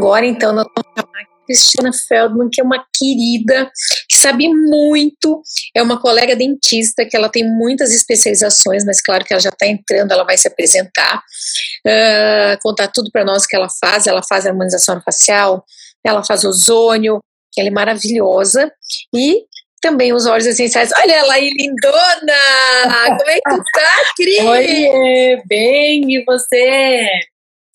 [0.00, 3.70] agora, então, nós vamos chamar Cristina Feldman, que é uma querida,
[4.08, 5.42] que sabe muito,
[5.76, 9.66] é uma colega dentista, que ela tem muitas especializações, mas claro que ela já está
[9.66, 14.46] entrando, ela vai se apresentar, uh, contar tudo para nós que ela faz, ela faz
[14.46, 15.64] harmonização facial,
[16.02, 17.20] ela faz ozônio,
[17.52, 18.72] que ela é maravilhosa,
[19.14, 19.44] e
[19.82, 20.90] também os óleos essenciais.
[21.02, 23.16] Olha ela aí, lindona!
[23.18, 24.40] Como é que tá, Cris?
[24.40, 27.08] Oi, bem, e você?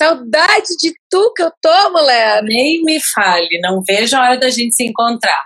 [0.02, 2.44] Saudade de tu que eu tô, mulher.
[2.44, 5.46] Nem me fale, não vejo a hora da gente se encontrar.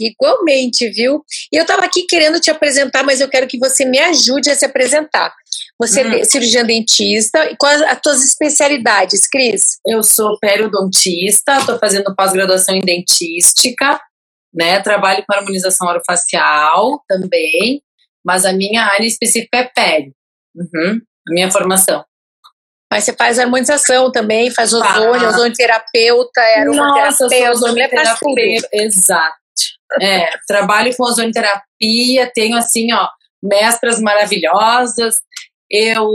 [0.00, 1.24] Igualmente, viu?
[1.52, 4.54] E eu tava aqui querendo te apresentar, mas eu quero que você me ajude a
[4.54, 5.34] se apresentar.
[5.78, 6.12] Você hum.
[6.12, 9.78] é cirurgiã dentista, e quais as tuas especialidades, Cris?
[9.86, 14.00] Eu sou periodontista, tô fazendo pós-graduação em dentística,
[14.54, 14.80] né?
[14.82, 17.82] Trabalho com harmonização orofacial também,
[18.24, 20.12] mas a minha área específica é pele.
[20.54, 22.04] Uhum, a minha formação.
[22.90, 25.28] Mas você faz harmonização também, faz ozônio, ah.
[25.28, 28.68] ozônio terapeuta, aromaterapeuta, ozonioterapeuta.
[28.72, 29.36] Exato.
[30.00, 33.08] É, trabalho com ozonioterapia, tenho assim, ó,
[33.42, 35.16] mestras maravilhosas.
[35.70, 36.08] Eu,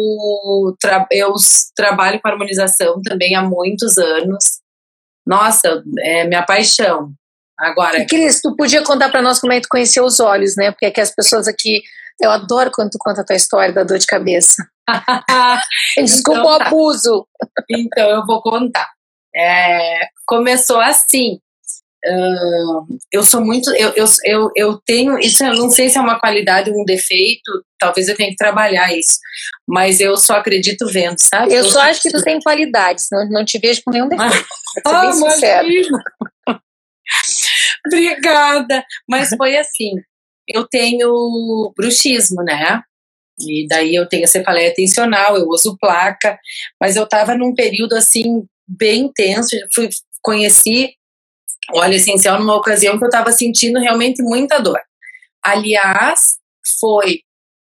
[0.81, 1.31] tra eu
[1.75, 4.43] trabalho com harmonização também há muitos anos.
[5.25, 7.13] Nossa, é minha paixão.
[7.57, 7.99] Agora.
[7.99, 10.71] E Cris, tu podia contar para nós como é que tu conheceu os olhos, né?
[10.71, 11.81] Porque é que as pessoas aqui.
[12.21, 14.55] Eu adoro quando tu conta a tua história da dor de cabeça.
[15.97, 16.65] Desculpa então, o tá.
[16.67, 17.27] abuso.
[17.69, 18.89] Então, eu vou contar.
[19.35, 21.39] É, começou assim.
[22.05, 23.73] Uh, eu sou muito.
[23.75, 25.17] Eu, eu, eu, eu tenho.
[25.17, 27.63] Isso eu não sei se é uma qualidade ou um defeito.
[27.79, 29.17] Talvez eu tenha que trabalhar isso.
[29.67, 31.53] Mas eu só acredito vendo, sabe?
[31.53, 33.07] Eu, eu só acho que tu tem qualidades.
[33.11, 34.45] Não, não te vejo com nenhum defeito.
[34.85, 35.67] Ah, bem sincero.
[37.87, 38.83] Obrigada.
[39.07, 39.93] Mas foi assim.
[40.47, 42.81] Eu tenho bruxismo, né?
[43.39, 46.37] E daí eu tenho a cefaleia atencional, eu uso placa,
[46.79, 49.89] mas eu estava num período assim bem intenso, fui
[50.21, 50.93] conheci
[51.73, 54.79] óleo essencial numa ocasião que eu estava sentindo realmente muita dor.
[55.43, 56.37] Aliás,
[56.79, 57.21] foi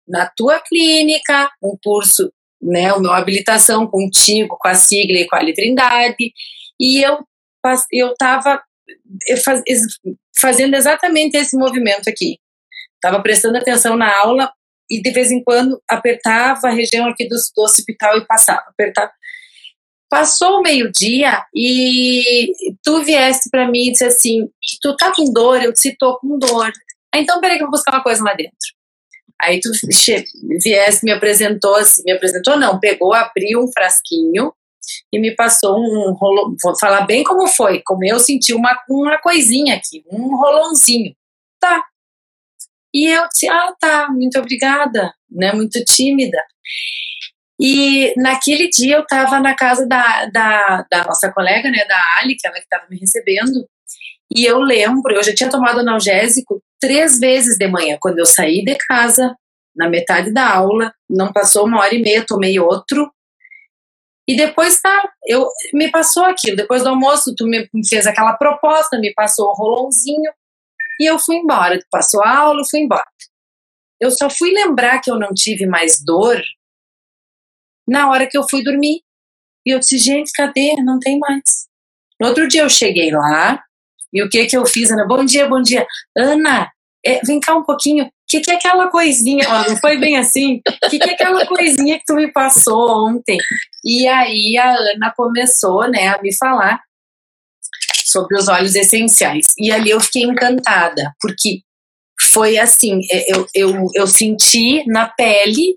[0.06, 5.52] na tua clínica, um curso, né, uma habilitação contigo, com a sigla e com a
[5.52, 6.32] Trindade,
[6.80, 7.18] e eu
[7.92, 8.62] eu estava
[10.40, 12.38] fazendo exatamente esse movimento aqui.
[12.98, 14.50] Estava prestando atenção na aula
[14.90, 19.10] e de vez em quando apertava a região aqui do, do hospital e passava, apertava.
[20.10, 22.50] Passou o meio-dia e
[22.82, 24.48] tu vieste para mim e disse assim:
[24.80, 25.62] Tu tá com dor?
[25.62, 26.72] Eu disse: Tô com dor.
[27.14, 28.56] Ah, então peraí que eu vou buscar uma coisa lá dentro.
[29.40, 29.70] Aí tu
[30.64, 34.52] viesse, me apresentou assim, me apresentou não, pegou, abriu um frasquinho
[35.12, 39.18] e me passou um rolo, vou falar bem como foi, como eu senti uma, uma
[39.18, 41.14] coisinha aqui, um rolãozinho.
[41.60, 41.84] Tá.
[42.94, 46.38] E eu disse, ah, tá, muito obrigada, né, muito tímida.
[47.60, 52.36] E naquele dia eu estava na casa da, da, da, nossa colega, né, da Ali,
[52.36, 53.68] que ela que estava me recebendo,
[54.34, 58.64] e eu lembro, eu já tinha tomado analgésico três vezes de manhã, quando eu saí
[58.64, 59.34] de casa,
[59.74, 63.10] na metade da aula, não passou uma hora e meia, tomei outro,
[64.28, 66.54] e depois tá, eu me passou aquilo.
[66.54, 70.30] Depois do almoço, tu me fez aquela proposta, me passou o rolãozinho
[71.00, 71.78] e eu fui embora.
[71.90, 73.06] Passou a aula, fui embora.
[74.00, 76.40] Eu só fui lembrar que eu não tive mais dor
[77.86, 79.02] na hora que eu fui dormir.
[79.66, 80.74] E eu disse, gente, cadê?
[80.84, 81.66] Não tem mais.
[82.20, 83.62] No outro dia eu cheguei lá
[84.12, 85.06] e o que que eu fiz, Ana?
[85.06, 85.86] Bom dia, bom dia.
[86.16, 86.70] Ana,
[87.04, 90.60] é, vem cá um pouquinho que, que é aquela coisinha, ó, não foi bem assim?
[90.84, 93.38] O que, que é aquela coisinha que tu me passou ontem?
[93.84, 96.80] E aí a Ana começou, né, a me falar
[98.10, 99.46] sobre os óleos essenciais.
[99.58, 101.60] E ali eu fiquei encantada, porque
[102.20, 105.76] foi assim, é, eu, eu, eu senti na pele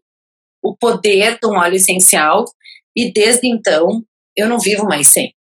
[0.63, 2.45] o poder de um óleo essencial
[2.95, 4.03] e desde então
[4.35, 5.33] eu não vivo mais sem.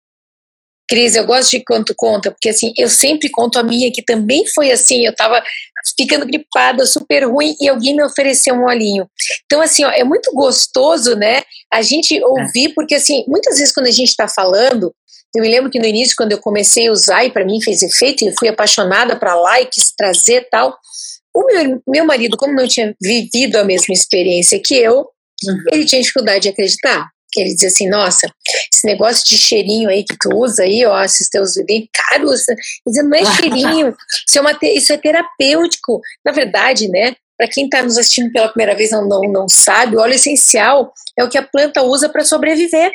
[0.88, 4.46] Cris, eu gosto de quanto conta, porque assim, eu sempre conto a minha, que também
[4.46, 5.42] foi assim, eu tava
[5.94, 9.06] ficando gripada, super ruim, e alguém me ofereceu um olhinho.
[9.44, 13.86] Então, assim, ó, é muito gostoso, né, a gente ouvir, porque assim, muitas vezes quando
[13.86, 14.94] a gente tá falando,
[15.38, 17.82] eu me lembro que no início, quando eu comecei a usar, e para mim fez
[17.82, 20.76] efeito, eu fui apaixonada para likes, trazer tal,
[21.34, 25.06] o meu, meu marido, como não tinha vivido a mesma experiência que eu,
[25.44, 25.64] uhum.
[25.72, 28.26] ele tinha dificuldade de acreditar ele diz assim, nossa,
[28.72, 32.44] esse negócio de cheirinho aí que tu usa aí, ó, esses teus bem caros,
[32.86, 33.94] dizendo, não é cheirinho,
[34.26, 36.00] isso é, uma, isso é terapêutico.
[36.24, 39.96] Na verdade, né, para quem está nos assistindo pela primeira vez não, não, não sabe,
[39.96, 42.92] o óleo essencial é o que a planta usa para sobreviver.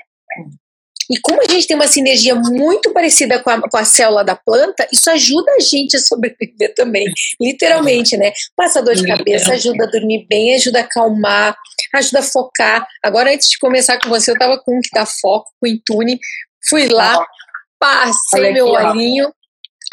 [1.14, 4.36] E como a gente tem uma sinergia muito parecida com a, com a célula da
[4.36, 7.06] planta, isso ajuda a gente a sobreviver também,
[7.40, 8.32] literalmente, né?
[8.56, 11.56] Passa dor de cabeça, ajuda a dormir bem, ajuda a acalmar,
[11.94, 12.88] ajuda a focar.
[13.04, 15.70] Agora, antes de começar com você, eu tava com um que dá foco, com o
[15.70, 16.18] Intune,
[16.68, 17.24] fui lá,
[17.84, 19.30] Passei meu olhinho.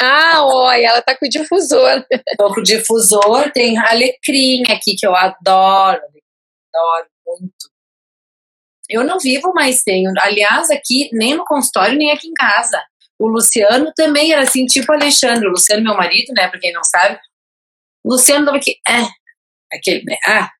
[0.01, 2.05] Ah, olha, ela tá com o difusor.
[2.37, 6.01] Tô com o difusor, tem alecrim aqui que eu adoro.
[6.73, 7.70] Adoro muito.
[8.91, 10.03] Eu não vivo mais sem.
[10.19, 12.83] Aliás, aqui, nem no consultório, nem aqui em casa.
[13.17, 15.47] O Luciano também era assim, tipo Alexandre.
[15.47, 16.49] O Luciano, meu marido, né?
[16.49, 17.17] Pra quem não sabe.
[18.03, 18.75] O Luciano tava aqui.
[18.85, 19.07] É,
[19.73, 20.17] aquele, né?
[20.27, 20.51] Ah,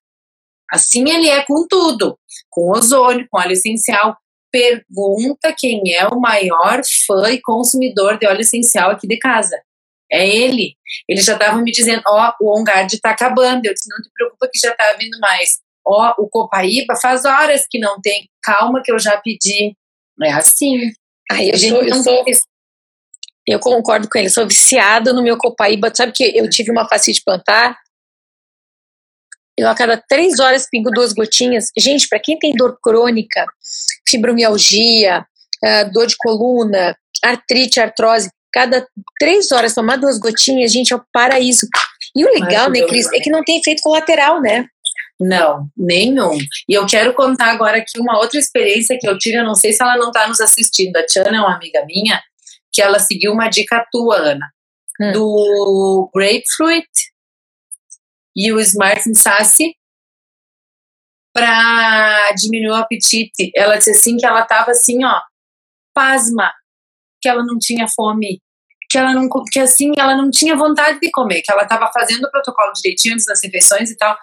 [0.70, 2.18] assim ele é com tudo.
[2.48, 4.16] Com ozônio, com óleo essencial.
[4.50, 9.60] Pergunta quem é o maior fã e consumidor de óleo essencial aqui de casa.
[10.10, 10.74] É ele.
[11.08, 13.66] Ele já estava me dizendo: Ó, oh, o OnGuard está acabando.
[13.66, 17.64] Eu disse: Não te preocupa que já está vindo mais ó, o Copaíba faz horas
[17.70, 19.76] que não tem, calma que eu já pedi.
[20.22, 20.78] É assim.
[21.30, 22.24] Ai, eu, sou, eu, sou,
[23.46, 25.92] eu concordo com ele, sou viciada no meu Copaíba.
[25.94, 27.76] Sabe que eu tive uma facite plantar?
[29.58, 31.70] Eu a cada três horas pingo duas gotinhas.
[31.78, 33.44] Gente, para quem tem dor crônica,
[34.08, 35.26] fibromialgia,
[35.64, 38.86] uh, dor de coluna, artrite, artrose, cada
[39.18, 41.66] três horas tomar duas gotinhas, gente, é o paraíso.
[42.14, 44.66] E o legal, né, Cris, é que não tem efeito colateral, né?
[45.24, 46.36] Não, nenhum.
[46.68, 49.72] E eu quero contar agora aqui uma outra experiência que eu tive, eu não sei
[49.72, 50.96] se ela não está nos assistindo.
[50.96, 52.20] A Tiana é uma amiga minha,
[52.72, 54.50] que ela seguiu uma dica tua, Ana,
[55.00, 55.12] hum.
[55.12, 56.88] do grapefruit
[58.34, 59.76] e o Smart Sassy
[61.32, 63.52] para diminuir o apetite.
[63.54, 65.20] Ela disse assim que ela estava assim, ó,
[65.94, 66.52] pasma,
[67.20, 68.42] que ela não tinha fome,
[68.90, 72.24] que ela não que assim, ela não tinha vontade de comer, que ela estava fazendo
[72.24, 74.18] o protocolo direitinho antes das refeições e tal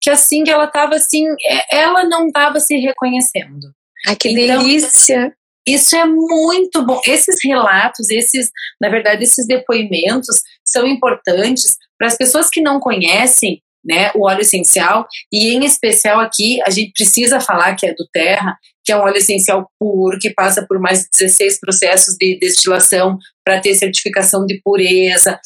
[0.00, 3.72] que assim que ela estava assim, é, ela não estava se reconhecendo.
[4.06, 5.34] Ai, que então, delícia!
[5.66, 7.00] Isso é muito bom.
[7.04, 8.50] Esses relatos, esses,
[8.80, 14.40] na verdade, esses depoimentos são importantes para as pessoas que não conhecem né, o óleo
[14.40, 18.96] essencial, e em especial aqui, a gente precisa falar que é do terra, que é
[18.96, 23.74] um óleo essencial puro, que passa por mais de 16 processos de destilação para ter
[23.74, 25.38] certificação de pureza,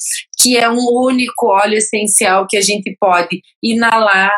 [0.45, 4.31] que é um único óleo essencial que a gente pode inalar,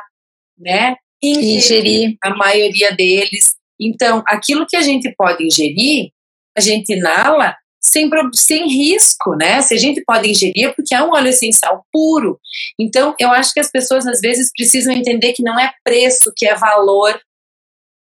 [0.56, 0.94] né?
[1.20, 2.16] Ingerir.
[2.22, 3.56] A maioria deles.
[3.80, 6.10] Então, aquilo que a gente pode ingerir,
[6.56, 9.60] a gente inala sem, sem risco, né?
[9.62, 12.38] Se a gente pode ingerir, é porque é um óleo essencial puro.
[12.78, 16.46] Então, eu acho que as pessoas às vezes precisam entender que não é preço, que
[16.46, 17.20] é valor,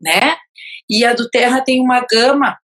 [0.00, 0.36] né?
[0.90, 2.58] E a do Terra tem uma gama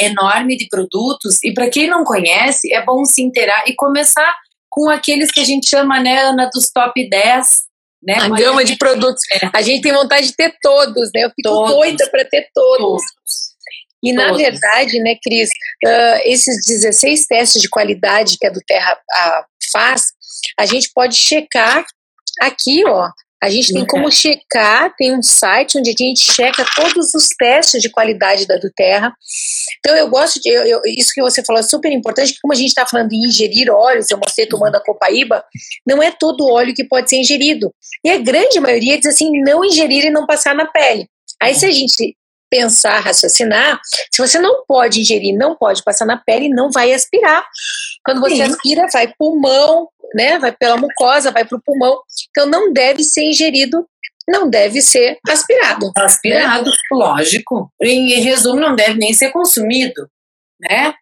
[0.00, 4.34] enorme de produtos, e para quem não conhece, é bom se inteirar e começar
[4.74, 7.48] com aqueles que a gente chama, né, Ana, dos top 10,
[8.02, 8.16] né?
[8.20, 9.22] A gama de produtos.
[9.32, 9.48] É.
[9.54, 11.22] A gente tem vontade de ter todos, né?
[11.22, 11.70] Eu fico todos.
[11.70, 12.80] doida para ter todos.
[12.80, 13.54] todos.
[14.02, 14.30] E todos.
[14.30, 15.48] na verdade, né, Cris,
[15.86, 20.06] uh, esses 16 testes de qualidade que a do Terra uh, faz,
[20.58, 21.84] a gente pode checar
[22.42, 23.08] aqui, ó,
[23.44, 27.82] a gente tem como checar, tem um site onde a gente checa todos os testes
[27.82, 29.12] de qualidade da do Terra.
[29.78, 32.56] Então eu gosto de, eu, eu, isso que você falou é super importante, como a
[32.56, 35.44] gente está falando de ingerir óleos, eu mostrei tomando a copaíba,
[35.86, 37.70] não é todo óleo que pode ser ingerido.
[38.02, 41.06] E a grande maioria diz assim, não ingerir e não passar na pele.
[41.42, 42.16] Aí se a gente
[42.54, 43.80] pensar, raciocinar,
[44.12, 47.44] se você não pode ingerir, não pode passar na pele, não vai aspirar.
[48.04, 48.42] Quando você Sim.
[48.42, 50.38] aspira, vai pulmão, né?
[50.38, 51.98] Vai pela mucosa, vai para o pulmão.
[52.30, 53.84] Então não deve ser ingerido,
[54.28, 55.90] não deve ser aspirado.
[55.96, 56.76] Aspirado, né?
[56.92, 57.72] lógico.
[57.82, 60.08] Em, resumo, não deve nem ser consumido,
[60.60, 60.94] né?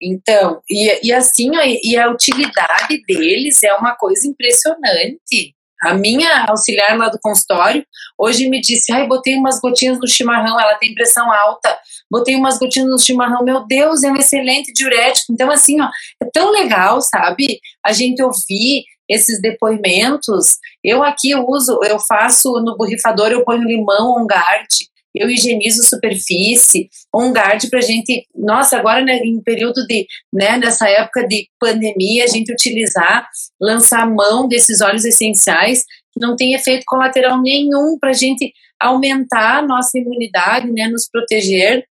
[0.00, 1.50] Então, e, e assim,
[1.82, 5.54] e a utilidade deles é uma coisa impressionante.
[5.82, 7.84] A minha auxiliar lá do consultório
[8.16, 11.76] hoje me disse: ai, botei umas gotinhas no chimarrão, ela tem pressão alta,
[12.10, 15.32] botei umas gotinhas no chimarrão, meu Deus, é um excelente diurético.
[15.32, 15.88] Então, assim, ó,
[16.22, 17.58] é tão legal, sabe?
[17.84, 20.56] A gente ouvir esses depoimentos.
[20.82, 24.68] Eu aqui uso, eu faço no borrifador, eu ponho limão, guard,
[25.14, 30.56] eu higienizo superfície, on guard para a gente, nossa, agora né, em período de, né,
[30.56, 33.28] nessa época de pandemia, a gente utilizar,
[33.60, 39.58] lançar mão desses óleos essenciais que não tem efeito colateral nenhum para a gente aumentar
[39.58, 41.84] a nossa imunidade, né, nos proteger.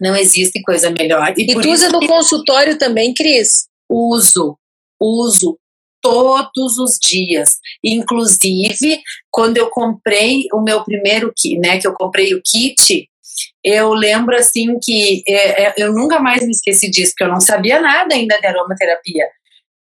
[0.00, 1.34] Não existe coisa melhor.
[1.36, 3.66] E, e tu usa no consultório também, Cris?
[3.88, 4.56] Uso,
[5.00, 5.58] uso
[6.00, 7.58] todos os dias.
[7.84, 13.08] Inclusive, quando eu comprei o meu primeiro kit, né, que eu comprei o kit,
[13.62, 17.40] eu lembro assim que é, é, eu nunca mais me esqueci disso, porque eu não
[17.40, 19.26] sabia nada ainda de aromaterapia.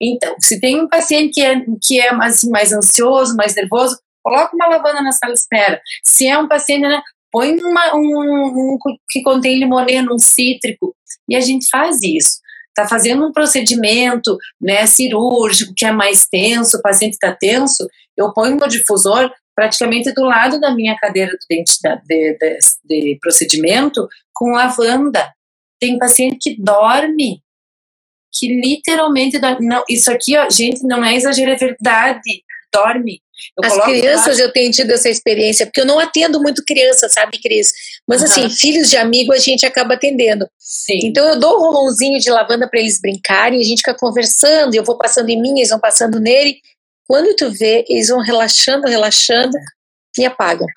[0.01, 4.55] Então, se tem um paciente que é, que é mais, mais ansioso, mais nervoso, coloca
[4.55, 5.81] uma lavanda na sala de espera.
[6.03, 8.77] Se é um paciente, né, põe uma, um, um,
[9.09, 10.95] que contém limoneno, um cítrico,
[11.27, 12.39] e a gente faz isso
[12.79, 18.33] está fazendo um procedimento né, cirúrgico que é mais tenso, o paciente está tenso, eu
[18.33, 21.73] ponho meu difusor praticamente do lado da minha cadeira do dente
[22.07, 25.33] de, de, de procedimento com lavanda.
[25.79, 27.43] tem paciente que dorme,
[28.31, 29.67] que literalmente dorme.
[29.67, 32.43] Não, isso aqui, ó, gente, não é exagero, é verdade.
[32.73, 33.21] Dorme.
[33.57, 34.43] Eu As crianças lá.
[34.43, 37.71] eu tenho tido essa experiência, porque eu não atendo muito criança, sabe, Cris?
[38.07, 38.27] Mas uhum.
[38.27, 40.47] assim, filhos de amigo a gente acaba atendendo.
[40.57, 40.99] Sim.
[41.03, 44.83] Então eu dou um rolãozinho de lavanda para eles brincarem, a gente fica conversando, eu
[44.83, 46.57] vou passando em mim, eles vão passando nele.
[47.07, 49.57] Quando tu vê, eles vão relaxando, relaxando
[50.17, 50.67] e apagam.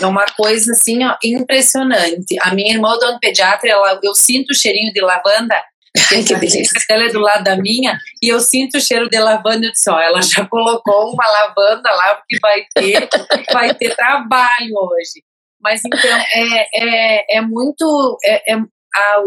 [0.00, 2.36] É uma coisa assim, ó, impressionante.
[2.42, 5.60] A minha irmã do pediatra, ela, eu sinto o cheirinho de lavanda
[5.94, 6.62] que delícia.
[6.90, 9.66] Ela é do lado da minha e eu sinto o cheiro de lavanda.
[9.66, 13.08] Eu disse: ó, ela já colocou uma lavanda lá porque vai ter,
[13.52, 15.22] vai ter trabalho hoje.
[15.60, 18.18] Mas então é, é, é muito.
[18.24, 19.22] É, é a,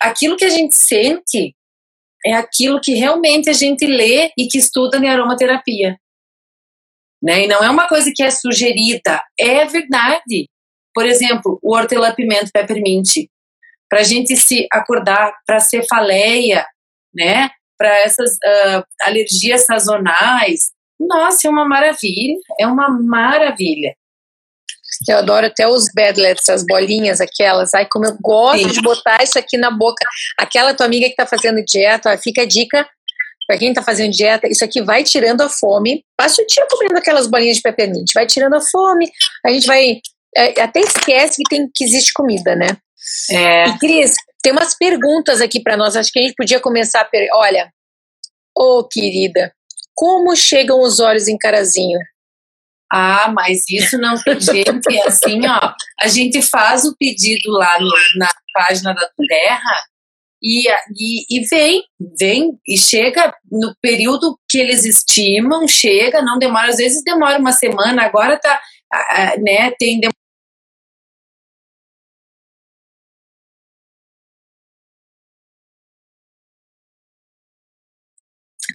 [0.00, 1.54] aquilo que a gente sente
[2.24, 5.96] é aquilo que realmente a gente lê e que estuda em aromaterapia.
[7.22, 7.44] Né?
[7.44, 10.48] E não é uma coisa que é sugerida, é verdade.
[10.94, 13.26] Por exemplo, o hortelã-pimenta peppermint
[13.90, 16.64] para a gente se acordar para cefaleia,
[17.14, 17.50] né?
[17.76, 20.70] Para essas uh, alergias sazonais.
[20.98, 23.94] Nossa, é uma maravilha, é uma maravilha.
[25.08, 27.74] Eu adoro até os bedlets, as bolinhas, aquelas.
[27.74, 28.74] Ai, como eu gosto Sim.
[28.74, 30.04] de botar isso aqui na boca.
[30.38, 32.86] Aquela tua amiga que está fazendo dieta, ó, fica a dica
[33.50, 36.04] para quem está fazendo dieta, isso aqui vai tirando a fome.
[36.16, 39.10] Passa o dia comendo aquelas bolinhas de peppermint, vai tirando a fome.
[39.44, 40.00] A gente vai
[40.36, 42.76] é, até esquece que tem que existe comida, né?
[43.30, 43.68] É.
[43.68, 45.96] E Cris, tem umas perguntas aqui para nós.
[45.96, 47.04] Acho que a gente podia começar.
[47.04, 47.28] Per...
[47.34, 47.72] Olha,
[48.56, 49.52] ô oh, querida,
[49.94, 51.98] como chegam os olhos em Carazinho?
[52.92, 54.80] Ah, mas isso não tem jeito.
[54.90, 59.84] É assim, ó, a gente faz o pedido lá no, na página da Terra
[60.42, 61.84] e, e, e, vem,
[62.18, 67.52] vem e chega no período que eles estimam, chega, não demora, às vezes demora uma
[67.52, 68.58] semana, agora tá,
[69.38, 70.00] né, tem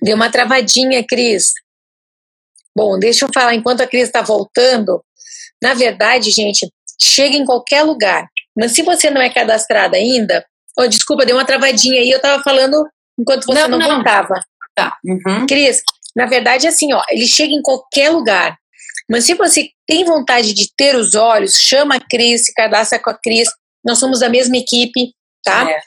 [0.06, 1.52] Deu uma travadinha, Cris.
[2.78, 5.04] Bom, deixa eu falar, enquanto a Cris está voltando,
[5.60, 6.72] na verdade, gente,
[7.02, 8.28] chega em qualquer lugar.
[8.56, 10.46] Mas se você não é cadastrada ainda,
[10.78, 12.88] oh, desculpa, deu uma travadinha aí, eu estava falando
[13.20, 14.36] enquanto você não, não voltava.
[14.76, 14.96] Tá.
[15.04, 15.48] Uhum.
[15.48, 15.82] Cris,
[16.16, 18.56] na verdade, assim, ó, ele chega em qualquer lugar.
[19.10, 23.10] Mas se você tem vontade de ter os olhos, chama a Cris, se cadastra com
[23.10, 23.50] a Cris.
[23.84, 25.68] Nós somos da mesma equipe, tá?
[25.68, 25.80] É.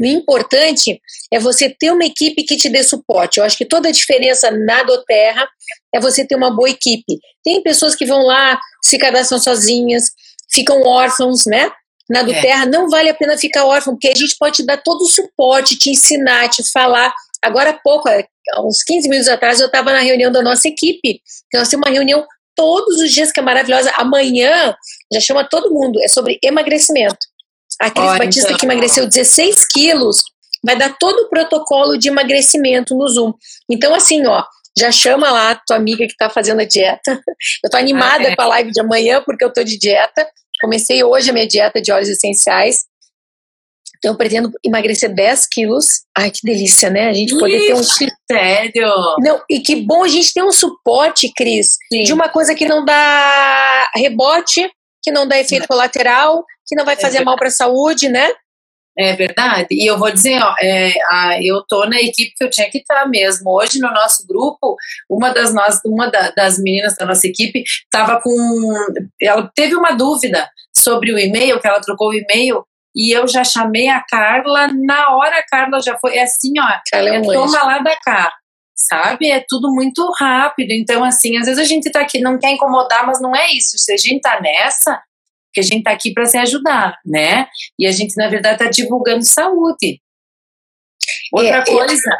[0.00, 1.00] O importante
[1.32, 3.38] é você ter uma equipe que te dê suporte.
[3.38, 5.48] Eu acho que toda a diferença na Doterra
[5.94, 7.18] é você ter uma boa equipe.
[7.44, 10.10] Tem pessoas que vão lá, se cadastram sozinhas,
[10.50, 11.70] ficam órfãos, né?
[12.08, 12.66] Na Doterra é.
[12.66, 15.76] não vale a pena ficar órfão, porque a gente pode te dar todo o suporte,
[15.76, 17.12] te ensinar, te falar.
[17.42, 21.20] Agora há pouco, há uns 15 minutos atrás, eu estava na reunião da nossa equipe.
[21.52, 22.26] Nós temos uma reunião
[22.56, 23.92] todos os dias que é maravilhosa.
[23.96, 24.74] Amanhã
[25.12, 27.18] já chama todo mundo, é sobre emagrecimento.
[27.80, 28.58] A Cris Olha, Batista, então.
[28.58, 30.22] que emagreceu 16 quilos,
[30.64, 33.32] vai dar todo o protocolo de emagrecimento no Zoom.
[33.70, 34.42] Então, assim, ó,
[34.78, 37.20] já chama lá tua amiga que tá fazendo a dieta.
[37.64, 38.36] Eu tô animada ah, é.
[38.36, 40.28] com a live de amanhã, porque eu tô de dieta.
[40.60, 42.78] Comecei hoje a minha dieta de óleos essenciais.
[43.98, 45.86] Então, eu pretendo emagrecer 10 quilos.
[46.16, 47.08] Ai, que delícia, né?
[47.08, 47.82] A gente poder Ixi, ter um.
[48.30, 48.92] Sério?
[49.18, 52.02] Não, e que bom a gente ter um suporte, Cris, Sim.
[52.02, 54.70] de uma coisa que não dá rebote,
[55.02, 58.08] que não dá efeito colateral, que não vai é fazer é mal para a saúde,
[58.08, 58.30] né?
[59.00, 59.68] É verdade.
[59.70, 62.78] E eu vou dizer, ó, é, a, eu tô na equipe que eu tinha que
[62.78, 63.48] estar tá mesmo.
[63.48, 64.74] Hoje no nosso grupo,
[65.08, 68.30] uma das nós, uma da, das meninas da nossa equipe estava com,
[69.22, 73.44] ela teve uma dúvida sobre o e-mail, que ela trocou o e-mail e eu já
[73.44, 75.38] chamei a Carla na hora.
[75.38, 78.32] A Carla já foi é assim, ó, ela é, é toma lá da cá.
[78.76, 79.30] Sabe?
[79.30, 80.72] É tudo muito rápido.
[80.72, 83.76] Então, assim, às vezes a gente tá aqui, não quer incomodar, mas não é isso.
[83.78, 85.00] Se a gente tá nessa,
[85.52, 87.46] que a gente está aqui para se ajudar, né?
[87.78, 90.00] E a gente, na verdade, está divulgando saúde.
[91.32, 92.10] Outra é, coisa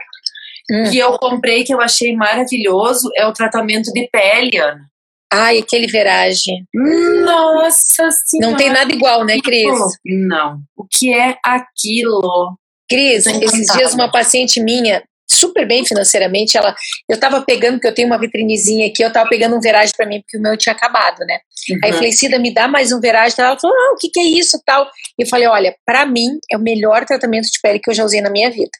[0.70, 4.88] é, que eu comprei que eu achei maravilhoso é o tratamento de pele, Ana.
[5.30, 6.66] Ai, aquele veragem.
[6.74, 8.50] Nossa Senhora.
[8.50, 9.78] Não tem nada igual, né, Cris?
[10.04, 10.60] Não.
[10.74, 12.56] O que é aquilo?
[12.88, 16.56] Cris, esses dias uma paciente minha super bem financeiramente.
[16.56, 16.74] Ela,
[17.08, 20.06] eu estava pegando, porque eu tenho uma vitrinezinha aqui, eu estava pegando um veragem para
[20.06, 21.38] mim, porque o meu tinha acabado, né?
[21.70, 21.78] Uhum.
[21.84, 23.34] Aí eu falei, Cida, me dá mais um veragem.
[23.38, 24.88] Ela falou, ah, o que, que é isso tal?
[25.18, 28.04] E eu falei, olha, para mim é o melhor tratamento de pele que eu já
[28.04, 28.70] usei na minha vida.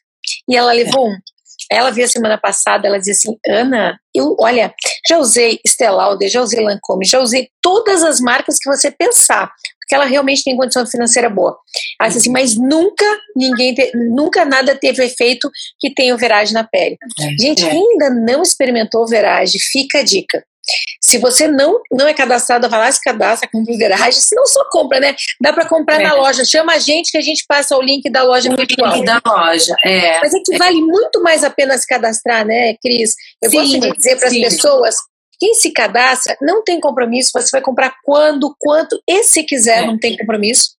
[0.47, 1.11] E ela levou é.
[1.11, 1.17] um.
[1.71, 4.73] Ela veio a semana passada, ela dizia assim, Ana, eu, olha,
[5.07, 9.51] já usei Estelaude, já usei Lancome, já usei todas as marcas que você pensar
[9.89, 11.57] porque ela realmente tem condição financeira boa.
[11.99, 13.05] Assim, mas nunca
[13.35, 16.95] ninguém, te, nunca nada teve efeito que tenha veragem na pele.
[17.19, 17.69] É, Gente, é.
[17.71, 20.43] quem ainda não experimentou veragem, fica a dica.
[21.01, 24.45] Se você não, não é cadastrado, vai lá, se cadastra, compra o garagem, se não
[24.45, 25.15] só compra, né?
[25.41, 26.03] Dá para comprar é.
[26.03, 26.45] na loja.
[26.45, 28.93] Chama a gente que a gente passa o link da loja o virtual.
[28.93, 30.19] link da loja, é.
[30.19, 33.15] Mas é que vale muito mais a pena se cadastrar, né, Cris?
[33.41, 34.95] Eu sim, gosto de dizer para as pessoas
[35.39, 39.87] quem se cadastra não tem compromisso, você vai comprar quando, quanto e se quiser, é.
[39.87, 40.77] não tem compromisso.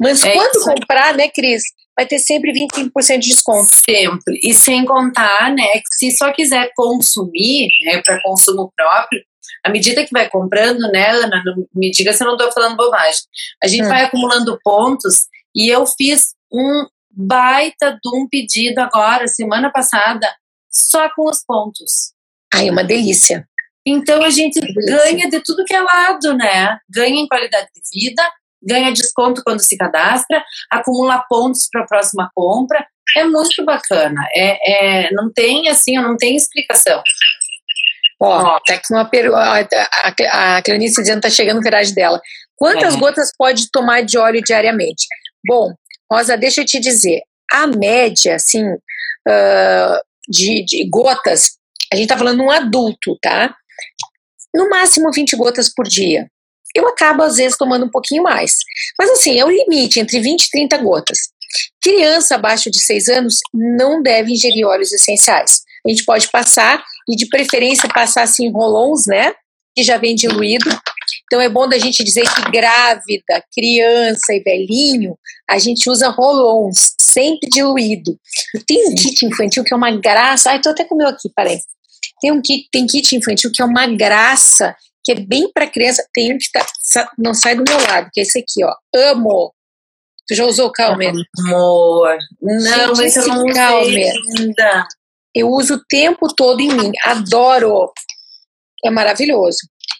[0.00, 0.64] Mas é quando isso.
[0.64, 1.62] comprar, né, Cris,
[1.94, 3.68] vai ter sempre 25% de desconto.
[3.76, 4.40] Sempre.
[4.42, 9.22] E sem contar, né, que se só quiser consumir, né, para consumo próprio,
[9.62, 11.42] à medida que vai comprando, né, Ana,
[11.74, 13.20] me diga se eu não estou falando bobagem.
[13.62, 13.88] A gente hum.
[13.88, 20.26] vai acumulando pontos e eu fiz um baita de um pedido agora, semana passada,
[20.70, 22.14] só com os pontos.
[22.54, 23.46] Ai, é uma delícia.
[23.90, 26.78] Então a gente ganha de tudo que é lado, né?
[26.88, 28.22] Ganha em qualidade de vida,
[28.62, 32.86] ganha desconto quando se cadastra, acumula pontos para a próxima compra.
[33.16, 34.20] É muito bacana.
[34.34, 37.02] É, é, não tem assim, não tem explicação.
[38.22, 39.40] Ó, oh, tá aqui uma pergunta.
[39.40, 42.20] A, a Clarice dizendo que tá chegando o garagem dela.
[42.54, 42.98] Quantas é.
[42.98, 45.06] gotas pode tomar de óleo diariamente?
[45.46, 45.72] Bom,
[46.12, 47.22] Rosa, deixa eu te dizer.
[47.50, 51.56] A média, assim, uh, de, de gotas,
[51.92, 53.56] a gente tá falando um adulto, tá?
[54.54, 56.28] No máximo 20 gotas por dia.
[56.74, 58.54] Eu acabo, às vezes, tomando um pouquinho mais.
[58.98, 61.18] Mas, assim, é o limite, entre 20 e 30 gotas.
[61.82, 65.62] Criança abaixo de 6 anos não deve ingerir óleos essenciais.
[65.84, 69.32] A gente pode passar, e de preferência passar assim rolons, né?
[69.74, 70.70] Que já vem diluído.
[71.24, 75.16] Então é bom da gente dizer que grávida, criança e velhinho,
[75.48, 78.16] a gente usa rolons, sempre diluído.
[78.66, 80.50] Tem um kit infantil que é uma graça.
[80.50, 81.58] Ai, tô até com o meu aqui, peraí.
[82.20, 84.74] Tem um kit, tem kit infantil que é uma graça
[85.04, 86.06] que é bem para criança.
[86.12, 86.66] Tem um que tá,
[87.18, 88.74] não sai do meu lado, que é esse aqui, ó.
[88.94, 89.52] Amo.
[90.28, 91.12] Tu já usou o Calmer?
[91.40, 92.16] Amor.
[92.40, 94.12] Não, Gente, esse eu não Calmer.
[94.38, 94.86] ainda.
[95.34, 96.92] Eu uso o tempo todo em mim.
[97.04, 97.90] Adoro.
[98.84, 99.58] É maravilhoso.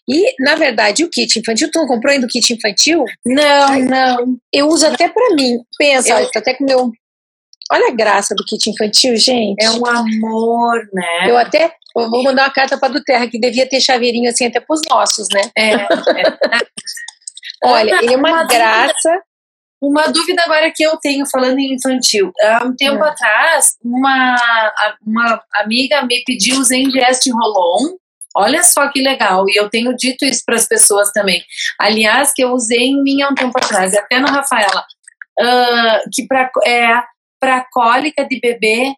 [0.09, 3.05] E, na verdade, o kit infantil, tu não comprou ainda o kit infantil?
[3.25, 4.37] Não, não.
[4.53, 5.59] Eu uso até para mim.
[5.79, 6.17] Pensa, eu...
[6.17, 6.91] olha, até com meu.
[7.73, 9.63] Olha a graça do kit infantil, gente.
[9.63, 11.31] É um amor, né?
[11.31, 14.47] Eu até eu vou mandar uma carta para do Terra, que devia ter chaveirinho assim
[14.47, 15.43] até para os nossos, né?
[15.57, 15.75] É.
[15.75, 15.87] é.
[17.63, 18.93] Olha, ele é uma, uma graça.
[18.95, 19.25] Dúvida,
[19.83, 22.33] uma dúvida agora que eu tenho falando em infantil.
[22.43, 23.05] Há um tempo hum.
[23.05, 24.37] atrás, uma,
[25.05, 27.97] uma amiga me pediu o Zengest Rolon.
[28.37, 31.43] Olha só que legal, e eu tenho dito isso para as pessoas também.
[31.81, 34.85] Aliás, que eu usei em mim há um tempo atrás, até no Rafaela,
[35.41, 37.03] uh, que para é,
[37.41, 38.95] para cólica de bebê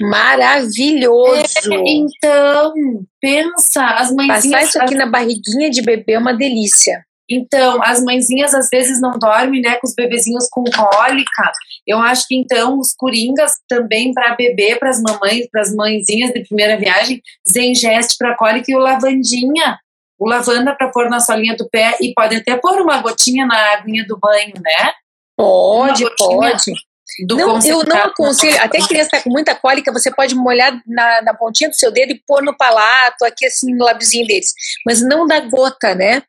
[0.00, 1.72] Maravilhoso!
[1.72, 2.72] É, então,
[3.20, 4.44] pensa, as mãezinhas.
[4.44, 4.98] Passar isso aqui as...
[4.98, 7.04] na barriguinha de bebê é uma delícia.
[7.30, 11.52] Então, as mãezinhas às vezes não dormem, né, com os bebezinhos com cólica.
[11.86, 16.32] Eu acho que então os coringas também para bebê, para as mamães, para as mãezinhas
[16.32, 19.78] de primeira viagem, Zengeste para cólica e o lavandinha.
[20.18, 23.72] O lavanda para pôr na solinha do pé e pode até pôr uma gotinha na
[23.74, 24.92] aguinha do banho, né?
[25.36, 26.72] Pode, pode
[27.20, 31.34] não, eu não aconselho, até criança está com muita cólica, você pode molhar na, na,
[31.34, 34.52] pontinha do seu dedo e pôr no palato, aqui assim, no lábiozinho deles.
[34.86, 36.22] Mas não dá gota, né?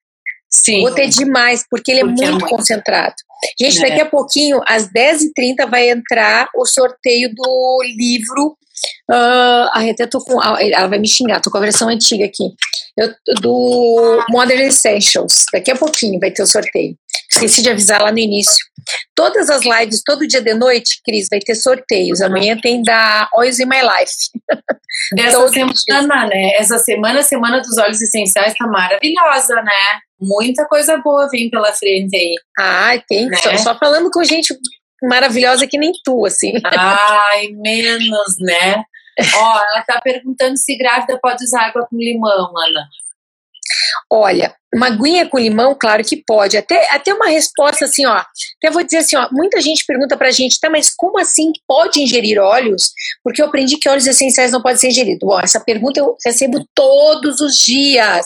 [0.49, 0.81] Sim.
[0.81, 3.15] Gota é demais, porque ele é porque é muito, é muito concentrado.
[3.59, 4.01] Gente, daqui é.
[4.01, 8.57] a pouquinho, às 10h30, vai entrar o sorteio do livro.
[9.09, 10.41] Uh, até tô com.
[10.41, 12.43] Ela vai me xingar, tô com a versão antiga aqui.
[12.97, 15.45] Eu, do Modern Essentials.
[15.51, 16.95] Daqui a pouquinho vai ter o sorteio.
[17.33, 18.63] Esqueci de avisar lá no início.
[19.15, 22.21] Todas as lives, todo dia de noite, Cris, vai ter sorteios.
[22.21, 24.13] Amanhã tem da Oils in My Life.
[25.17, 26.51] Essa semana, né?
[26.55, 29.99] Essa semana, Semana dos Óleos Essenciais, tá maravilhosa, né?
[30.19, 32.35] Muita coisa boa vem pela frente aí.
[32.59, 33.27] Ah, tem.
[33.27, 33.37] Né?
[33.37, 34.55] Só, só falando com gente
[35.01, 36.53] maravilhosa que nem tu, assim.
[36.63, 38.83] Ai, menos, né?
[39.35, 42.87] Ó, ela tá perguntando se grávida pode usar água com limão, Ana.
[44.11, 46.57] Olha, uma aguinha com limão, claro que pode.
[46.57, 48.15] Até, até uma resposta assim, ó.
[48.17, 49.27] Até vou dizer assim, ó.
[49.31, 52.91] Muita gente pergunta pra gente, tá, mas como assim pode ingerir óleos?
[53.23, 55.19] Porque eu aprendi que óleos essenciais não podem ser ingeridos.
[55.21, 58.25] Bom, essa pergunta eu recebo todos os dias.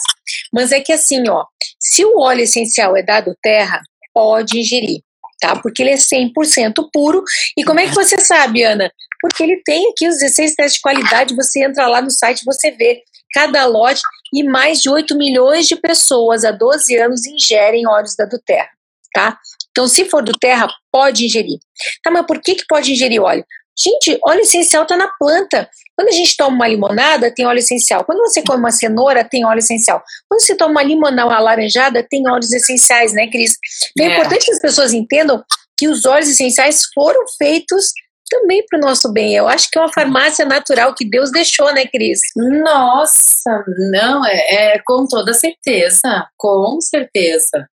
[0.53, 1.45] Mas é que assim, ó.
[1.79, 3.81] Se o óleo essencial é dado terra,
[4.13, 5.01] pode ingerir
[5.39, 5.55] tá?
[5.55, 7.23] Porque ele é 100% puro.
[7.55, 8.91] E como é que você sabe, Ana?
[9.21, 12.71] Porque ele tem aqui os 16 testes de qualidade, você entra lá no site, você
[12.71, 13.01] vê
[13.37, 14.01] cada lote
[14.33, 18.69] e mais de 8 milhões de pessoas há 12 anos ingerem óleos da do Terra,
[19.13, 19.37] tá?
[19.69, 21.59] Então, se for do Terra, pode ingerir.
[22.01, 23.45] Tá, mas por que, que pode ingerir óleo?
[23.79, 25.69] Gente, óleo essencial está na planta.
[25.95, 28.03] Quando a gente toma uma limonada, tem óleo essencial.
[28.03, 30.01] Quando você come uma cenoura, tem óleo essencial.
[30.27, 33.55] Quando você toma uma limonada uma laranjada, tem óleos essenciais, né, Cris?
[33.91, 34.09] Então é.
[34.09, 35.43] é importante que as pessoas entendam
[35.77, 37.91] que os óleos essenciais foram feitos
[38.29, 39.35] também para o nosso bem.
[39.35, 42.19] Eu acho que é uma farmácia natural que Deus deixou, né, Cris?
[42.35, 47.67] Nossa, não, é, é com toda certeza, com certeza.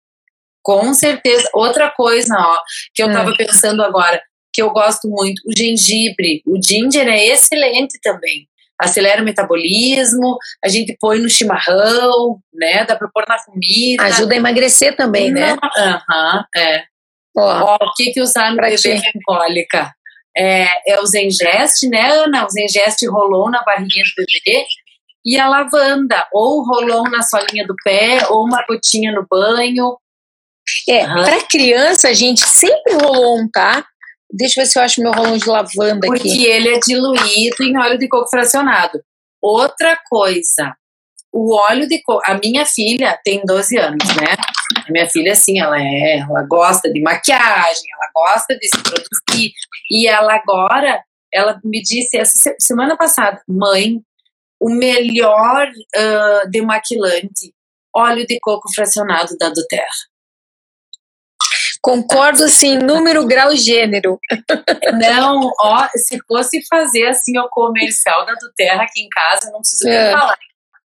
[0.64, 1.50] Com certeza.
[1.54, 2.60] Outra coisa, ó,
[2.94, 3.36] que eu estava hum.
[3.36, 4.22] pensando agora,
[4.54, 6.42] que eu gosto muito, o gengibre.
[6.46, 8.48] O ginger é excelente também.
[8.80, 12.84] Acelera o metabolismo, a gente põe no chimarrão, né?
[12.84, 14.04] Dá para pôr na comida.
[14.04, 15.56] Ajuda a emagrecer também, né?
[15.78, 16.84] Aham, uhum, é.
[17.38, 19.94] Ó, ó, o que que usar no bebê com cólica?
[20.36, 22.46] É, é o Zengest, né, Ana?
[22.46, 24.66] O Zengest rolou na barriguinha do bebê
[25.26, 29.98] e a lavanda, ou rolou na solinha do pé, ou uma gotinha no banho.
[30.88, 31.24] É, uhum.
[31.24, 33.86] para criança a gente sempre rolou um, tá?
[34.32, 36.30] Deixa eu ver se eu acho meu rolão de lavanda Porque aqui.
[36.30, 39.02] Porque ele é diluído em óleo de coco fracionado.
[39.42, 40.76] Outra coisa,
[41.34, 42.22] o óleo de coco.
[42.26, 44.36] A minha filha tem 12 anos, né?
[44.88, 49.54] A minha filha, assim, ela é, ela gosta de maquiagem, ela gosta de se produzir.
[49.90, 51.04] E ela agora,
[51.34, 54.02] ela me disse essa semana passada, mãe,
[54.60, 57.54] o melhor uh, demaquilante,
[57.96, 59.88] óleo de coco fracionado da Doterra.
[61.82, 64.20] Concordo, assim, número, grau, gênero.
[65.00, 69.86] Não, ó, se fosse fazer assim o comercial da Doterra aqui em casa, não preciso
[69.86, 70.12] nem é.
[70.12, 70.38] falar.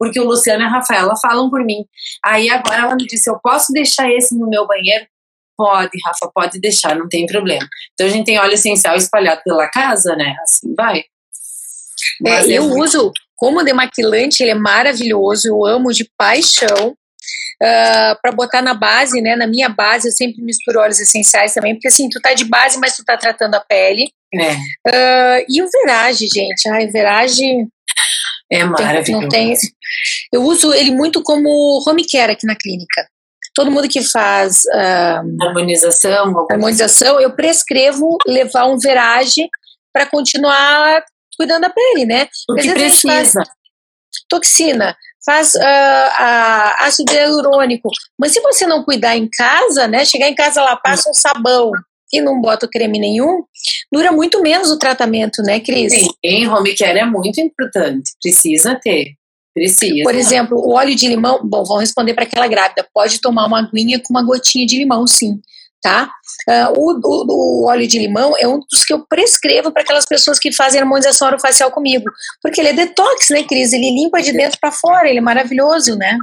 [0.00, 1.84] Porque o Luciano e a Rafaela falam por mim.
[2.24, 5.06] Aí agora ela me disse: eu posso deixar esse no meu banheiro?
[5.54, 7.68] Pode, Rafa, pode deixar, não tem problema.
[7.92, 10.34] Então a gente tem óleo essencial espalhado pela casa, né?
[10.42, 11.04] Assim vai.
[12.26, 12.82] É, eu muito...
[12.82, 16.96] uso como demaquilante, ele é maravilhoso, eu amo de paixão.
[17.62, 19.36] Uh, ah, para botar na base, né?
[19.36, 22.78] Na minha base eu sempre misturo óleos essenciais também, porque assim, tu tá de base,
[22.78, 24.10] mas tu tá tratando a pele.
[24.32, 24.54] É.
[24.54, 27.68] Uh, e o Verage, gente, ai, Verage
[28.50, 29.28] é maravilhoso.
[29.28, 29.54] Tem,
[30.32, 33.08] eu uso ele muito como home care aqui na clínica.
[33.54, 39.48] Todo mundo que faz uh, harmonização, harmonização, eu prescrevo levar um Verage
[39.92, 41.02] para continuar
[41.36, 42.28] cuidando da pele, né?
[42.48, 43.42] O que precisa.
[44.28, 47.88] Toxina, faz uh, ácido hialurônico.
[48.18, 50.04] Mas se você não cuidar em casa, né?
[50.04, 51.72] Chegar em casa lá, passa um sabão
[52.12, 53.44] e não bota creme nenhum,
[53.92, 55.92] dura muito menos o tratamento, né, Cris?
[55.92, 58.12] Sim, home care é muito importante.
[58.22, 59.14] Precisa ter.
[59.54, 60.04] Precisa.
[60.04, 62.86] Por exemplo, o óleo de limão, bom, vamos responder para aquela grávida.
[62.94, 65.40] Pode tomar uma aguinha com uma gotinha de limão, sim
[65.82, 66.10] tá?
[66.48, 70.04] Uh, o, o, o, óleo de limão é um dos que eu prescrevo para aquelas
[70.04, 72.04] pessoas que fazem harmonização orofacial comigo,
[72.42, 73.72] porque ele é detox, né, Cris?
[73.72, 76.16] Ele limpa de dentro para fora, ele é maravilhoso, né?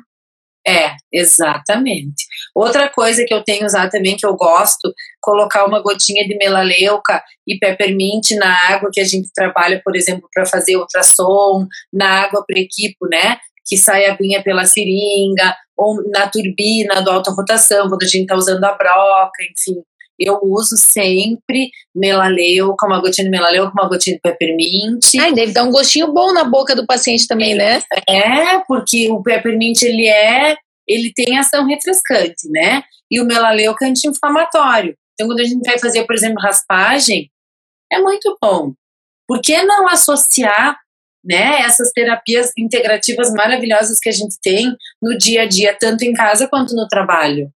[0.68, 2.26] É, exatamente.
[2.54, 7.24] Outra coisa que eu tenho usado também, que eu gosto, colocar uma gotinha de melaleuca
[7.48, 12.44] e peppermint na água que a gente trabalha, por exemplo, para fazer ultrassom, na água
[12.46, 13.38] para equipo, né?
[13.66, 18.24] Que sai a aguinha pela seringa, ou na turbina do alta rotação, quando a gente
[18.24, 19.82] está usando a broca, enfim.
[20.20, 25.04] Eu uso sempre melaleuca, uma gotinha de melaleuca, uma gotinha de peppermint.
[25.20, 27.82] Ai, deve dar um gostinho bom na boca do paciente também, né?
[28.10, 30.56] É, porque o peppermint, ele é,
[30.88, 32.84] ele tem ação refrescante, né?
[33.12, 34.96] E o melaleuca é anti-inflamatório.
[35.14, 37.30] Então, quando a gente vai fazer, por exemplo, raspagem,
[37.92, 38.74] é muito bom.
[39.28, 40.78] Por que não associar
[41.28, 46.14] né, essas terapias integrativas maravilhosas que a gente tem no dia a dia, tanto em
[46.14, 47.52] casa quanto no trabalho.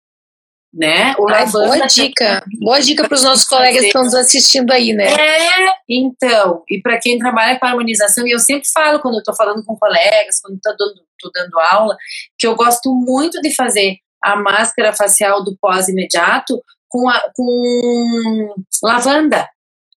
[0.72, 1.14] Né?
[1.18, 4.92] O Ai, boa dica, boa dica para os nossos colegas que estão nos assistindo aí,
[4.92, 5.06] né?
[5.12, 9.34] É, então, e para quem trabalha com harmonização, e eu sempre falo quando eu estou
[9.34, 11.02] falando com colegas, quando estou dando,
[11.34, 11.96] dando aula,
[12.38, 18.54] que eu gosto muito de fazer a máscara facial do pós-imediato com, a, com
[18.84, 19.48] lavanda.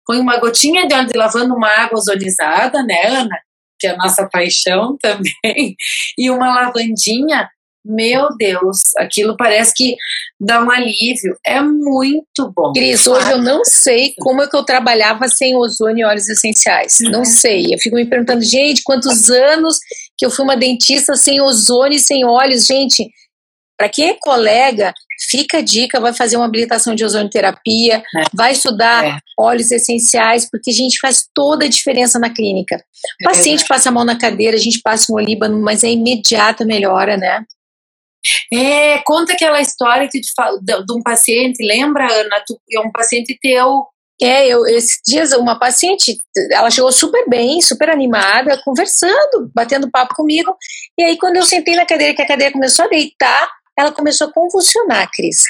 [0.05, 3.37] Põe uma gotinha de óleo de lavanda, uma água ozonizada, né, Ana?
[3.81, 5.75] que é a nossa paixão também,
[6.17, 7.49] e uma lavandinha,
[7.83, 9.95] meu Deus, aquilo parece que
[10.39, 11.35] dá um alívio.
[11.45, 12.71] É muito bom.
[12.73, 16.99] Cris, hoje eu não sei como é que eu trabalhava sem ozônio e óleos essenciais.
[17.01, 17.11] Uhum.
[17.11, 17.73] Não sei.
[17.73, 19.77] Eu fico me perguntando, gente, quantos anos
[20.17, 22.65] que eu fui uma dentista sem ozônio e sem óleos?
[22.65, 23.09] Gente,
[23.75, 24.93] para quem é colega,
[25.27, 28.23] fica a dica, vai fazer uma habilitação de ozonioterapia, é.
[28.31, 29.17] vai estudar é.
[29.39, 32.75] óleos essenciais, porque a gente faz toda a diferença na clínica.
[32.75, 35.89] O é paciente passa a mão na cadeira, a gente passa um olíbano, mas é
[35.89, 37.43] imediata melhora, né?
[38.53, 42.43] É, conta aquela história que de, de um paciente, lembra, Ana?
[42.45, 43.85] Tu, é um paciente teu
[44.21, 50.13] é, eu, esses dias uma paciente, ela chegou super bem, super animada, conversando, batendo papo
[50.13, 50.55] comigo.
[50.95, 54.27] E aí, quando eu sentei na cadeira, que a cadeira começou a deitar, ela começou
[54.27, 55.43] a convulsionar, Cris.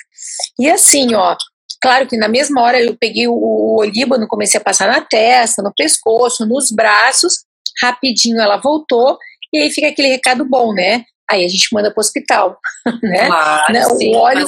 [0.58, 1.36] E assim, ó,
[1.82, 5.62] claro que na mesma hora eu peguei o, o olíbano, comecei a passar na testa,
[5.62, 7.44] no pescoço, nos braços,
[7.82, 9.18] rapidinho ela voltou,
[9.52, 11.04] e aí fica aquele recado bom, né?
[11.32, 12.60] Aí a gente manda para o hospital,
[13.02, 13.28] né?
[13.28, 13.84] Claro, né?
[13.86, 14.46] Sim, o óleo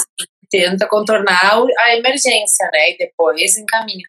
[0.52, 2.92] tenta contornar a emergência, né?
[2.92, 4.04] E depois encaminha.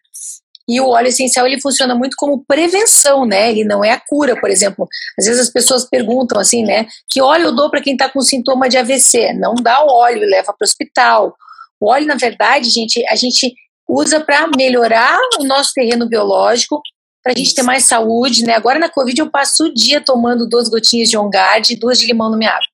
[0.67, 3.51] E o óleo essencial ele funciona muito como prevenção, né?
[3.51, 4.87] Ele não é a cura, por exemplo.
[5.17, 6.87] Às vezes as pessoas perguntam assim, né?
[7.09, 9.33] Que óleo eu dou para quem está com sintoma de AVC?
[9.33, 11.35] Não dá o óleo, leva para o hospital.
[11.79, 13.53] O óleo, na verdade, gente, a gente
[13.87, 16.81] usa para melhorar o nosso terreno biológico,
[17.25, 18.53] para a gente ter mais saúde, né?
[18.53, 22.05] Agora na Covid eu passo o dia tomando duas gotinhas de Ongard e duas de
[22.05, 22.67] limão no minha água.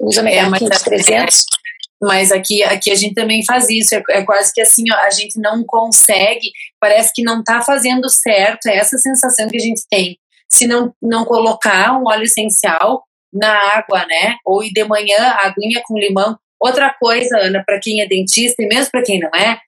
[0.00, 1.44] Usa minha é, garrafinha de 300.
[2.00, 5.10] Mas aqui, aqui a gente também faz isso, é, é quase que assim, ó, a
[5.10, 9.82] gente não consegue, parece que não está fazendo certo, é essa sensação que a gente
[9.90, 10.16] tem.
[10.48, 14.36] Se não, não colocar um óleo essencial na água, né?
[14.46, 16.38] Ou de manhã, aguinha com limão.
[16.60, 19.58] Outra coisa, Ana, para quem é dentista e mesmo para quem não é,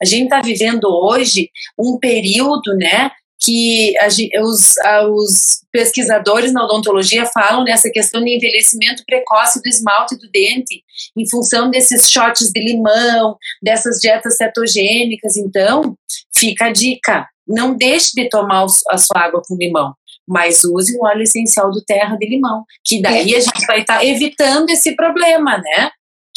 [0.00, 3.10] a gente está vivendo hoje um período, né,
[3.42, 4.06] que a,
[4.42, 10.30] os, a, os pesquisadores na odontologia falam nessa questão de envelhecimento precoce do esmalte do
[10.30, 10.82] dente,
[11.16, 15.36] em função desses shots de limão, dessas dietas cetogênicas.
[15.36, 15.96] Então,
[16.34, 19.94] fica a dica: não deixe de tomar a sua água com limão.
[20.28, 23.98] Mas use o óleo essencial do terra de limão, que daí a gente vai estar
[23.98, 25.90] tá evitando esse problema, né?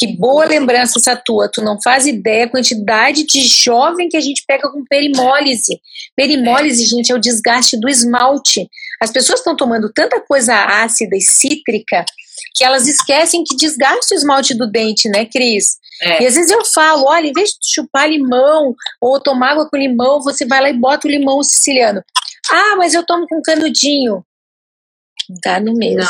[0.04, 1.50] Que boa lembrança essa tua.
[1.50, 5.80] Tu não faz ideia a quantidade de jovem que a gente pega com perimólise.
[6.14, 8.68] Perimólise, gente, é o desgaste do esmalte.
[9.00, 12.04] As pessoas estão tomando tanta coisa ácida e cítrica
[12.54, 15.76] que elas esquecem que desgasta o esmalte do dente, né, Cris?
[16.02, 16.22] É.
[16.22, 19.76] E às vezes eu falo, olha, em vez de chupar limão ou tomar água com
[19.76, 22.02] limão, você vai lá e bota o limão siciliano.
[22.50, 24.24] Ah, mas eu tomo com canudinho.
[25.42, 26.04] Dá no mesmo.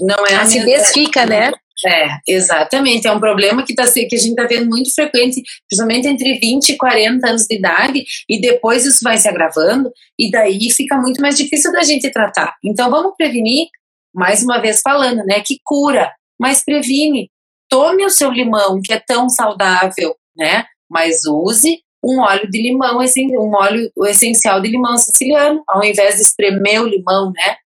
[0.00, 1.52] Não, não é a acidez fica, né?
[1.86, 3.06] É, exatamente.
[3.06, 6.70] É um problema que, tá, que a gente está vendo muito frequente, principalmente entre 20
[6.70, 11.20] e 40 anos de idade, e depois isso vai se agravando, e daí fica muito
[11.20, 12.54] mais difícil da gente tratar.
[12.64, 13.68] Então vamos prevenir,
[14.14, 17.30] mais uma vez falando, né, que cura, mas previne.
[17.68, 22.98] Tome o seu limão, que é tão saudável, né, mas use um óleo de limão,
[22.98, 27.56] um óleo essencial de limão siciliano, ao invés de espremer o limão, né,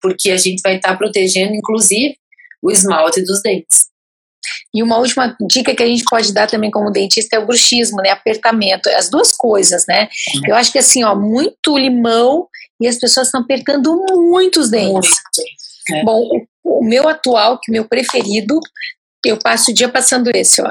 [0.00, 2.16] porque a gente vai estar tá protegendo, inclusive,
[2.62, 3.92] o esmalte dos dentes.
[4.74, 7.98] E uma última dica que a gente pode dar também como dentista é o bruxismo,
[7.98, 8.10] né?
[8.10, 10.08] Apertamento, as duas coisas, né?
[10.46, 12.48] Eu acho que assim, ó, muito limão
[12.80, 14.92] e as pessoas estão apertando muito os dentes.
[14.92, 16.00] Muito.
[16.00, 16.04] É.
[16.04, 16.28] Bom,
[16.64, 18.58] o, o, meu atual, que é meu preferido,
[19.24, 20.70] eu passo o dia passando esse, ó.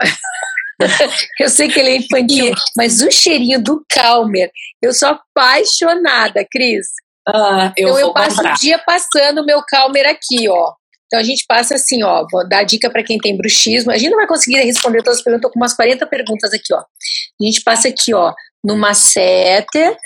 [1.40, 4.50] eu sei que ele é infantil, mas o cheirinho do Calmer,
[4.82, 6.88] eu sou apaixonada, Cris.
[7.28, 8.56] Ah, eu então eu passo comprar.
[8.56, 10.74] o dia passando o meu Calmer aqui, ó.
[11.12, 13.92] Então a gente passa assim, ó, vou dar dica para quem tem bruxismo.
[13.92, 16.74] A gente não vai conseguir responder todas as perguntas, tô com umas 40 perguntas aqui,
[16.74, 16.80] ó.
[16.80, 19.98] A gente passa aqui, ó, no masseter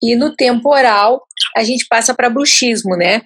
[0.00, 1.20] e no temporal
[1.56, 3.22] a gente passa para bruxismo, né?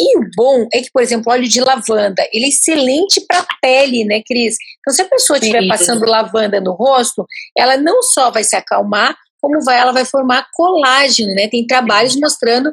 [0.00, 4.06] E o bom é que, por exemplo, óleo de lavanda, ele é excelente para pele,
[4.06, 4.56] né, Cris?
[4.80, 9.14] Então, se a pessoa estiver passando lavanda no rosto, ela não só vai se acalmar,
[9.42, 11.48] como vai, ela vai formar colágeno, né?
[11.48, 12.72] Tem trabalhos mostrando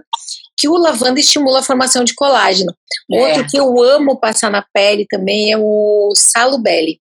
[0.56, 2.72] que o lavanda estimula a formação de colágeno.
[3.12, 3.20] É.
[3.20, 7.00] Outro que eu amo passar na pele também é o salubelli.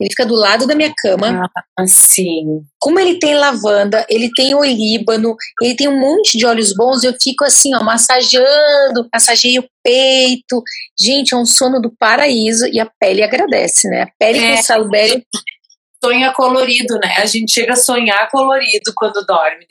[0.00, 1.48] Ele fica do lado da minha cama.
[1.78, 2.62] Ah, sim.
[2.80, 7.14] Como ele tem lavanda, ele tem olíbano, ele tem um monte de óleos bons, eu
[7.22, 10.62] fico assim, ó, massageando, massageio o peito.
[11.00, 14.02] Gente, é um sono do paraíso e a pele agradece, né?
[14.02, 14.56] A pele é.
[14.56, 15.24] com salubelli.
[16.04, 17.14] Sonha colorido, né?
[17.16, 19.66] A gente chega a sonhar colorido quando dorme.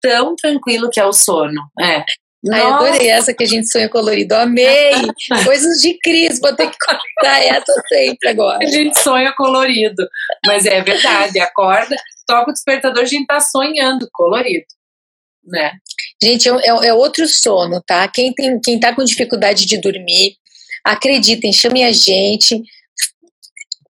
[0.00, 1.60] Tão tranquilo que é o sono.
[1.80, 2.04] É.
[2.52, 4.34] Ai, adorei essa que a gente sonha colorido.
[4.34, 4.92] Amei!
[5.44, 8.58] Coisas de Cris, vou ter que contar essa sempre agora.
[8.62, 10.08] A gente sonha colorido.
[10.46, 14.66] Mas é verdade, acorda, toca o despertador, a gente tá sonhando colorido.
[15.44, 15.72] Né?
[16.22, 18.06] Gente, é, é, é outro sono, tá?
[18.06, 20.36] Quem, tem, quem tá com dificuldade de dormir,
[20.84, 22.62] acreditem, chamem a gente.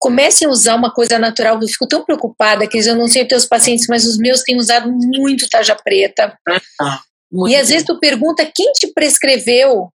[0.00, 1.60] Comecem a usar uma coisa natural.
[1.60, 2.86] Eu fico tão preocupada, Cris.
[2.86, 6.36] Eu não sei os teus pacientes, mas os meus têm usado muito tarja preta.
[6.80, 7.00] Ah.
[7.30, 7.74] Muito e às bem.
[7.74, 9.88] vezes tu pergunta quem te prescreveu.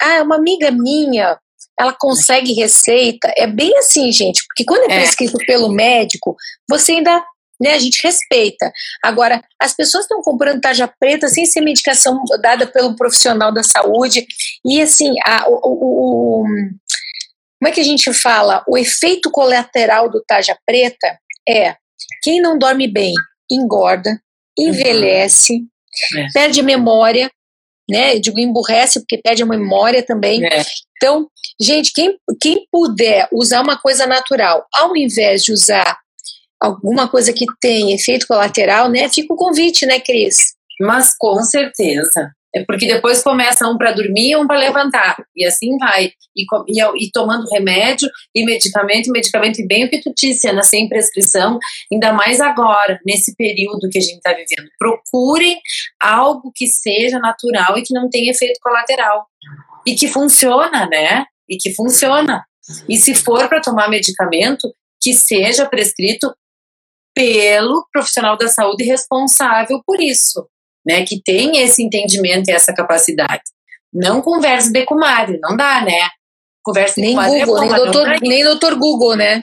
[0.00, 1.38] Ah, é uma amiga minha,
[1.78, 3.32] ela consegue receita.
[3.36, 4.98] É bem assim, gente, porque quando é, é.
[5.00, 6.36] prescrito pelo médico,
[6.68, 7.22] você ainda,
[7.60, 8.70] né, a gente respeita.
[9.02, 14.26] Agora, as pessoas estão comprando tarja preta sem ser medicação dada pelo profissional da saúde.
[14.64, 16.46] E assim, a, o, o, o
[17.62, 18.64] como é que a gente fala?
[18.66, 21.16] O efeito colateral do tarja preta
[21.48, 21.76] é
[22.20, 23.14] quem não dorme bem
[23.48, 24.10] engorda,
[24.58, 24.66] uhum.
[24.66, 25.62] envelhece,
[26.16, 26.26] é.
[26.34, 27.30] perde a memória,
[27.88, 28.16] né?
[28.16, 30.44] Eu digo emburrece porque perde a memória também.
[30.44, 30.64] É.
[30.96, 31.28] Então,
[31.60, 35.96] gente, quem, quem puder usar uma coisa natural, ao invés de usar
[36.60, 39.08] alguma coisa que tem efeito colateral, né?
[39.08, 40.54] Fica o convite, né, Cris?
[40.80, 45.78] Mas com certeza, É porque depois começa um para dormir, um para levantar, e assim
[45.78, 46.12] vai.
[46.36, 50.62] E, e, e, tomando remédio e medicamento, medicamento, e bem o que tu disse, Ana,
[50.62, 51.58] sem prescrição,
[51.90, 54.68] ainda mais agora, nesse período que a gente está vivendo.
[54.78, 55.56] Procure
[56.00, 59.26] algo que seja natural e que não tenha efeito colateral.
[59.86, 61.24] E que funciona, né?
[61.48, 62.44] E que funciona.
[62.88, 66.32] E se for para tomar medicamento, que seja prescrito
[67.14, 70.46] pelo profissional da saúde responsável por isso
[70.86, 73.42] né, que tem esse entendimento e essa capacidade.
[73.92, 76.08] Não converse de comadre, não dá, né?
[76.62, 79.40] Converse nem Google, é bom, nem, doutor, nem doutor Google, né?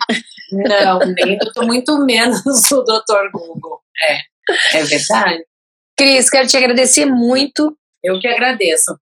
[0.51, 3.79] Não, nem doutor, muito menos o doutor Google.
[4.01, 5.43] É, é verdade.
[5.97, 7.77] Cris, quero te agradecer muito.
[8.03, 8.97] Eu que agradeço.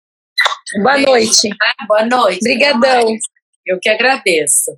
[0.82, 1.50] Boa noite.
[1.62, 2.40] Ah, boa noite.
[2.40, 3.08] Obrigadão.
[3.66, 4.72] Eu que agradeço.